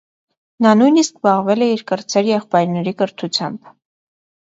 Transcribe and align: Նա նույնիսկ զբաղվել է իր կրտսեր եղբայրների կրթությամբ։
Նա 0.65 0.71
նույնիսկ 0.79 1.19
զբաղվել 1.19 1.67
է 1.67 1.69
իր 1.75 1.85
կրտսեր 1.93 2.33
եղբայրների 2.33 2.97
կրթությամբ։ 3.05 3.73